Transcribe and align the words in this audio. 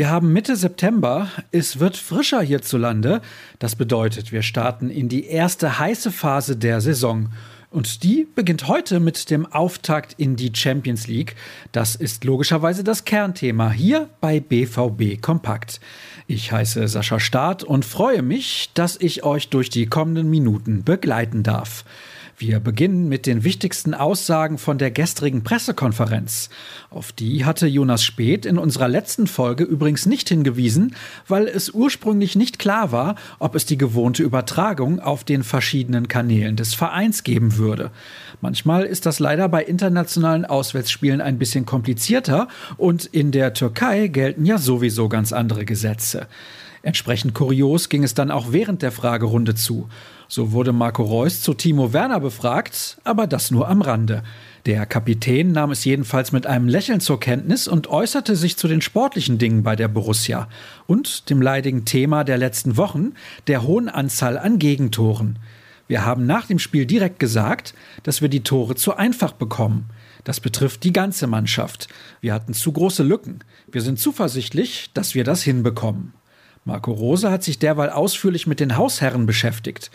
Wir 0.00 0.08
haben 0.08 0.32
Mitte 0.32 0.56
September. 0.56 1.28
Es 1.52 1.78
wird 1.78 1.94
frischer 1.94 2.40
hierzulande. 2.40 3.20
Das 3.58 3.76
bedeutet, 3.76 4.32
wir 4.32 4.40
starten 4.40 4.88
in 4.88 5.10
die 5.10 5.26
erste 5.26 5.78
heiße 5.78 6.10
Phase 6.10 6.56
der 6.56 6.80
Saison. 6.80 7.28
Und 7.68 8.02
die 8.02 8.26
beginnt 8.34 8.66
heute 8.66 8.98
mit 8.98 9.28
dem 9.28 9.44
Auftakt 9.44 10.14
in 10.16 10.36
die 10.36 10.52
Champions 10.54 11.06
League. 11.06 11.36
Das 11.72 11.96
ist 11.96 12.24
logischerweise 12.24 12.82
das 12.82 13.04
Kernthema 13.04 13.72
hier 13.72 14.08
bei 14.22 14.40
BVB 14.40 15.20
Kompakt. 15.20 15.80
Ich 16.26 16.50
heiße 16.50 16.88
Sascha 16.88 17.20
Staat 17.20 17.62
und 17.62 17.84
freue 17.84 18.22
mich, 18.22 18.70
dass 18.72 18.96
ich 18.96 19.22
euch 19.22 19.50
durch 19.50 19.68
die 19.68 19.84
kommenden 19.84 20.30
Minuten 20.30 20.82
begleiten 20.82 21.42
darf. 21.42 21.84
Wir 22.40 22.58
beginnen 22.58 23.06
mit 23.06 23.26
den 23.26 23.44
wichtigsten 23.44 23.92
Aussagen 23.92 24.56
von 24.56 24.78
der 24.78 24.90
gestrigen 24.90 25.44
Pressekonferenz. 25.44 26.48
Auf 26.88 27.12
die 27.12 27.44
hatte 27.44 27.66
Jonas 27.66 28.02
Speth 28.02 28.46
in 28.46 28.56
unserer 28.56 28.88
letzten 28.88 29.26
Folge 29.26 29.64
übrigens 29.64 30.06
nicht 30.06 30.30
hingewiesen, 30.30 30.96
weil 31.28 31.46
es 31.46 31.68
ursprünglich 31.68 32.36
nicht 32.36 32.58
klar 32.58 32.92
war, 32.92 33.16
ob 33.40 33.54
es 33.56 33.66
die 33.66 33.76
gewohnte 33.76 34.22
Übertragung 34.22 35.00
auf 35.00 35.22
den 35.22 35.42
verschiedenen 35.42 36.08
Kanälen 36.08 36.56
des 36.56 36.72
Vereins 36.72 37.24
geben 37.24 37.58
würde. 37.58 37.90
Manchmal 38.40 38.84
ist 38.84 39.04
das 39.04 39.18
leider 39.18 39.46
bei 39.50 39.62
internationalen 39.62 40.46
Auswärtsspielen 40.46 41.20
ein 41.20 41.36
bisschen 41.36 41.66
komplizierter 41.66 42.48
und 42.78 43.04
in 43.04 43.32
der 43.32 43.52
Türkei 43.52 44.06
gelten 44.06 44.46
ja 44.46 44.56
sowieso 44.56 45.10
ganz 45.10 45.34
andere 45.34 45.66
Gesetze. 45.66 46.26
Entsprechend 46.82 47.34
kurios 47.34 47.90
ging 47.90 48.02
es 48.02 48.14
dann 48.14 48.30
auch 48.30 48.52
während 48.52 48.80
der 48.80 48.92
Fragerunde 48.92 49.54
zu. 49.54 49.90
So 50.32 50.52
wurde 50.52 50.72
Marco 50.72 51.02
Reus 51.02 51.42
zu 51.42 51.54
Timo 51.54 51.92
Werner 51.92 52.20
befragt, 52.20 52.98
aber 53.02 53.26
das 53.26 53.50
nur 53.50 53.68
am 53.68 53.82
Rande. 53.82 54.22
Der 54.64 54.86
Kapitän 54.86 55.50
nahm 55.50 55.72
es 55.72 55.84
jedenfalls 55.84 56.30
mit 56.30 56.46
einem 56.46 56.68
Lächeln 56.68 57.00
zur 57.00 57.18
Kenntnis 57.18 57.66
und 57.66 57.88
äußerte 57.88 58.36
sich 58.36 58.56
zu 58.56 58.68
den 58.68 58.80
sportlichen 58.80 59.38
Dingen 59.38 59.64
bei 59.64 59.74
der 59.74 59.88
Borussia 59.88 60.48
und 60.86 61.30
dem 61.30 61.42
leidigen 61.42 61.84
Thema 61.84 62.22
der 62.22 62.38
letzten 62.38 62.76
Wochen, 62.76 63.14
der 63.48 63.64
hohen 63.64 63.88
Anzahl 63.88 64.38
an 64.38 64.60
Gegentoren. 64.60 65.40
Wir 65.88 66.06
haben 66.06 66.26
nach 66.26 66.46
dem 66.46 66.60
Spiel 66.60 66.86
direkt 66.86 67.18
gesagt, 67.18 67.74
dass 68.04 68.22
wir 68.22 68.28
die 68.28 68.44
Tore 68.44 68.76
zu 68.76 68.96
einfach 68.96 69.32
bekommen. 69.32 69.86
Das 70.22 70.38
betrifft 70.38 70.84
die 70.84 70.92
ganze 70.92 71.26
Mannschaft. 71.26 71.88
Wir 72.20 72.34
hatten 72.34 72.54
zu 72.54 72.70
große 72.70 73.02
Lücken. 73.02 73.40
Wir 73.72 73.82
sind 73.82 73.98
zuversichtlich, 73.98 74.90
dass 74.94 75.16
wir 75.16 75.24
das 75.24 75.42
hinbekommen. 75.42 76.12
Marco 76.64 76.92
Rose 76.92 77.30
hat 77.30 77.42
sich 77.42 77.58
derweil 77.58 77.90
ausführlich 77.90 78.46
mit 78.46 78.60
den 78.60 78.76
Hausherren 78.76 79.26
beschäftigt. 79.26 79.90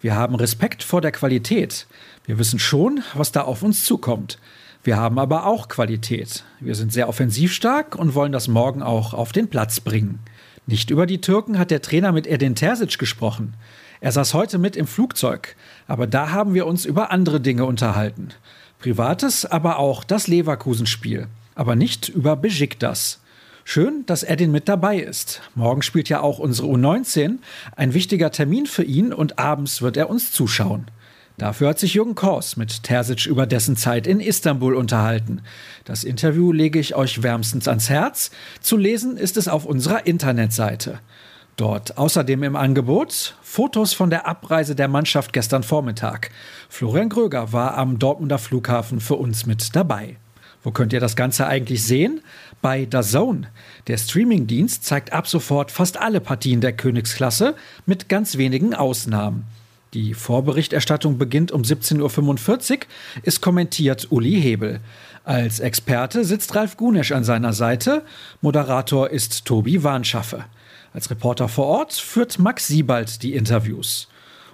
Wir 0.00 0.14
haben 0.14 0.34
Respekt 0.34 0.82
vor 0.82 1.00
der 1.00 1.12
Qualität. 1.12 1.86
Wir 2.24 2.38
wissen 2.38 2.58
schon, 2.58 3.02
was 3.14 3.32
da 3.32 3.42
auf 3.42 3.62
uns 3.62 3.84
zukommt. 3.84 4.38
Wir 4.84 4.96
haben 4.96 5.18
aber 5.18 5.46
auch 5.46 5.68
Qualität. 5.68 6.44
Wir 6.60 6.74
sind 6.74 6.92
sehr 6.92 7.08
offensivstark 7.08 7.96
und 7.96 8.14
wollen 8.14 8.32
das 8.32 8.48
morgen 8.48 8.82
auch 8.82 9.14
auf 9.14 9.32
den 9.32 9.48
Platz 9.48 9.80
bringen. 9.80 10.20
Nicht 10.66 10.90
über 10.90 11.06
die 11.06 11.20
Türken 11.20 11.58
hat 11.58 11.70
der 11.70 11.82
Trainer 11.82 12.12
mit 12.12 12.26
Edin 12.26 12.54
Terzic 12.54 12.98
gesprochen. 12.98 13.54
Er 14.00 14.12
saß 14.12 14.34
heute 14.34 14.58
mit 14.58 14.76
im 14.76 14.86
Flugzeug, 14.86 15.56
aber 15.88 16.06
da 16.06 16.30
haben 16.30 16.54
wir 16.54 16.66
uns 16.66 16.84
über 16.84 17.10
andere 17.10 17.40
Dinge 17.40 17.64
unterhalten. 17.64 18.28
Privates, 18.78 19.46
aber 19.46 19.78
auch 19.78 20.04
das 20.04 20.28
Leverkusen-Spiel. 20.28 21.26
Aber 21.54 21.74
nicht 21.74 22.10
über 22.10 22.36
Besiktas. 22.36 23.20
Schön, 23.66 24.04
dass 24.06 24.22
Edin 24.22 24.52
mit 24.52 24.68
dabei 24.68 24.98
ist. 24.98 25.40
Morgen 25.54 25.80
spielt 25.80 26.10
ja 26.10 26.20
auch 26.20 26.38
unsere 26.38 26.68
U19. 26.68 27.38
Ein 27.74 27.94
wichtiger 27.94 28.30
Termin 28.30 28.66
für 28.66 28.84
ihn 28.84 29.12
und 29.12 29.38
abends 29.38 29.80
wird 29.80 29.96
er 29.96 30.10
uns 30.10 30.32
zuschauen. 30.32 30.86
Dafür 31.38 31.70
hat 31.70 31.78
sich 31.80 31.94
Jürgen 31.94 32.14
Kors 32.14 32.56
mit 32.56 32.84
Terzic 32.84 33.26
über 33.26 33.46
dessen 33.46 33.76
Zeit 33.76 34.06
in 34.06 34.20
Istanbul 34.20 34.76
unterhalten. 34.76 35.40
Das 35.84 36.04
Interview 36.04 36.52
lege 36.52 36.78
ich 36.78 36.94
euch 36.94 37.22
wärmstens 37.22 37.66
ans 37.66 37.88
Herz. 37.88 38.30
Zu 38.60 38.76
lesen 38.76 39.16
ist 39.16 39.36
es 39.36 39.48
auf 39.48 39.64
unserer 39.64 40.06
Internetseite. 40.06 41.00
Dort 41.56 41.98
außerdem 41.98 42.42
im 42.42 42.56
Angebot 42.56 43.34
Fotos 43.42 43.94
von 43.94 44.10
der 44.10 44.26
Abreise 44.26 44.76
der 44.76 44.88
Mannschaft 44.88 45.32
gestern 45.32 45.62
Vormittag. 45.62 46.30
Florian 46.68 47.08
Gröger 47.08 47.52
war 47.52 47.76
am 47.78 47.98
Dortmunder 47.98 48.38
Flughafen 48.38 49.00
für 49.00 49.14
uns 49.14 49.46
mit 49.46 49.74
dabei. 49.74 50.16
Wo 50.64 50.70
könnt 50.70 50.94
ihr 50.94 51.00
das 51.00 51.14
Ganze 51.14 51.46
eigentlich 51.46 51.84
sehen? 51.84 52.22
Bei 52.62 52.86
DAZN. 52.86 53.46
Der 53.86 53.98
Streamingdienst 53.98 54.82
zeigt 54.82 55.12
ab 55.12 55.28
sofort 55.28 55.70
fast 55.70 55.98
alle 55.98 56.20
Partien 56.20 56.62
der 56.62 56.72
Königsklasse, 56.72 57.54
mit 57.84 58.08
ganz 58.08 58.38
wenigen 58.38 58.74
Ausnahmen. 58.74 59.44
Die 59.92 60.14
Vorberichterstattung 60.14 61.18
beginnt 61.18 61.52
um 61.52 61.62
17.45 61.62 62.72
Uhr, 62.72 62.78
ist 63.22 63.42
kommentiert 63.42 64.10
Uli 64.10 64.40
Hebel. 64.40 64.80
Als 65.22 65.60
Experte 65.60 66.24
sitzt 66.24 66.54
Ralf 66.56 66.76
Gunesch 66.76 67.12
an 67.12 67.24
seiner 67.24 67.52
Seite, 67.52 68.02
Moderator 68.40 69.10
ist 69.10 69.44
Tobi 69.44 69.84
Warnschaffe. 69.84 70.46
Als 70.94 71.10
Reporter 71.10 71.48
vor 71.48 71.66
Ort 71.66 71.92
führt 71.92 72.38
Max 72.38 72.68
Siebald 72.68 73.22
die 73.22 73.34
Interviews. 73.34 74.08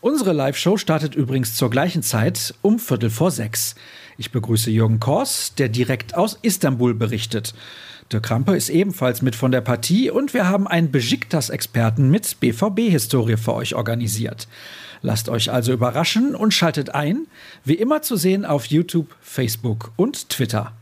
Unsere 0.00 0.32
Live-Show 0.32 0.76
startet 0.76 1.14
übrigens 1.14 1.54
zur 1.54 1.68
gleichen 1.68 2.02
Zeit 2.02 2.54
um 2.62 2.78
Viertel 2.78 3.10
vor 3.10 3.30
sechs. 3.30 3.74
Ich 4.18 4.30
begrüße 4.30 4.70
Jürgen 4.70 4.98
Kors, 4.98 5.54
der 5.56 5.68
direkt 5.68 6.14
aus 6.14 6.38
Istanbul 6.42 6.94
berichtet. 6.94 7.54
Der 8.12 8.20
Krampe 8.20 8.56
ist 8.56 8.68
ebenfalls 8.68 9.20
mit 9.20 9.34
von 9.34 9.50
der 9.50 9.60
Partie 9.60 10.10
und 10.10 10.32
wir 10.32 10.48
haben 10.48 10.66
einen 10.66 10.90
Besiktas-Experten 10.90 12.08
mit 12.08 12.38
BVB-Historie 12.40 13.36
für 13.36 13.54
euch 13.54 13.74
organisiert. 13.74 14.48
Lasst 15.02 15.28
euch 15.28 15.50
also 15.50 15.72
überraschen 15.72 16.34
und 16.34 16.54
schaltet 16.54 16.90
ein, 16.90 17.26
wie 17.64 17.74
immer 17.74 18.02
zu 18.02 18.16
sehen 18.16 18.44
auf 18.44 18.66
YouTube, 18.66 19.14
Facebook 19.20 19.92
und 19.96 20.28
Twitter. 20.28 20.72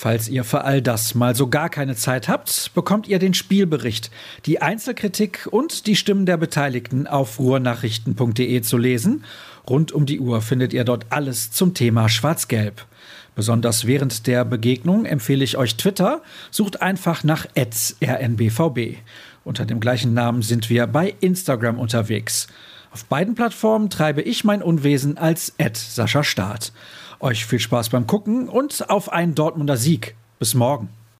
Falls 0.00 0.28
ihr 0.28 0.44
für 0.44 0.62
all 0.62 0.80
das 0.80 1.16
mal 1.16 1.34
so 1.34 1.48
gar 1.48 1.68
keine 1.68 1.96
Zeit 1.96 2.28
habt, 2.28 2.70
bekommt 2.72 3.08
ihr 3.08 3.18
den 3.18 3.34
Spielbericht, 3.34 4.12
die 4.46 4.62
Einzelkritik 4.62 5.48
und 5.50 5.88
die 5.88 5.96
Stimmen 5.96 6.24
der 6.24 6.36
Beteiligten 6.36 7.08
auf 7.08 7.40
ruhrnachrichten.de 7.40 8.60
zu 8.60 8.78
lesen. 8.78 9.24
Rund 9.68 9.90
um 9.90 10.06
die 10.06 10.20
Uhr 10.20 10.40
findet 10.40 10.72
ihr 10.72 10.84
dort 10.84 11.06
alles 11.10 11.50
zum 11.50 11.74
Thema 11.74 12.08
Schwarz-Gelb. 12.08 12.86
Besonders 13.34 13.88
während 13.88 14.28
der 14.28 14.44
Begegnung 14.44 15.04
empfehle 15.04 15.42
ich 15.42 15.56
euch 15.56 15.74
Twitter. 15.74 16.22
Sucht 16.52 16.80
einfach 16.80 17.24
nach 17.24 17.48
rnbvb. 17.56 18.98
Unter 19.42 19.66
dem 19.66 19.80
gleichen 19.80 20.14
Namen 20.14 20.42
sind 20.42 20.70
wir 20.70 20.86
bei 20.86 21.16
Instagram 21.18 21.80
unterwegs. 21.80 22.46
Auf 22.92 23.04
beiden 23.04 23.34
Plattformen 23.34 23.90
treibe 23.90 24.22
ich 24.22 24.44
mein 24.44 24.62
Unwesen 24.62 25.18
als 25.18 25.52
Sascha 25.94 26.24
Staat. 26.24 26.72
Euch 27.20 27.46
viel 27.46 27.58
Spaß 27.58 27.90
beim 27.90 28.06
Gucken 28.06 28.48
und 28.48 28.88
auf 28.90 29.12
einen 29.12 29.34
Dortmunder 29.34 29.76
Sieg. 29.76 30.14
Bis 30.38 30.54
morgen. 30.54 30.88